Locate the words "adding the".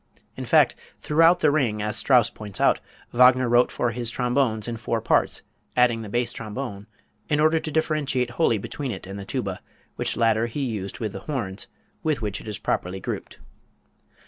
5.77-6.09